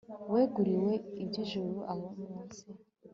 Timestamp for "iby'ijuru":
1.23-1.75